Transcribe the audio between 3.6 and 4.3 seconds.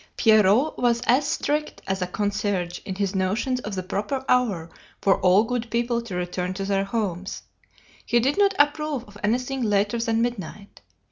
the proper